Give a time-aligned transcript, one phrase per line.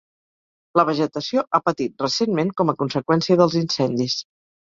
[0.79, 4.19] La vegetació ha patit recentment com a conseqüència dels incendis.